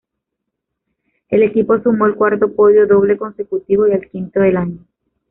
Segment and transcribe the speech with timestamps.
[1.29, 4.79] El equipo sumó el cuarto podio doble consecutivo y el quinto del año.